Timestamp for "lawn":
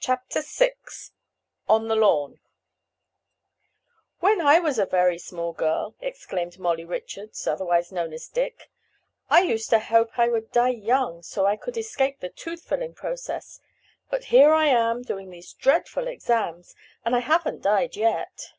1.94-2.40